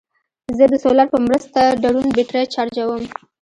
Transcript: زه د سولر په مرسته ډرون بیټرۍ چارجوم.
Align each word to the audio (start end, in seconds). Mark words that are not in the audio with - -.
زه 0.57 0.63
د 0.71 0.73
سولر 0.83 1.07
په 1.13 1.19
مرسته 1.27 1.61
ډرون 1.83 2.05
بیټرۍ 2.15 2.45
چارجوم. 2.53 3.03